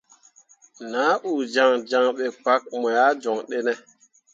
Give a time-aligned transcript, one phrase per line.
[0.91, 3.73] Nah uu jaŋjaŋ ɓe kpak moah joŋ ɗene.